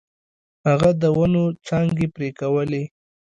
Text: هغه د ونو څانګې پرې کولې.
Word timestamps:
هغه 0.67 0.89
د 1.01 1.03
ونو 1.17 1.43
څانګې 1.67 2.07
پرې 2.15 2.29
کولې. 2.39 2.83